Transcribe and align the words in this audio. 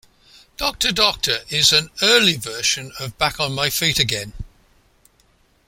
"Doctor, 0.57 0.91
Doctor" 0.91 1.43
is 1.49 1.71
an 1.71 1.91
early 2.01 2.35
version 2.35 2.91
of 2.97 3.15
"Back 3.19 3.39
on 3.39 3.51
My 3.53 3.69
Feet 3.69 3.99
Again". 3.99 4.33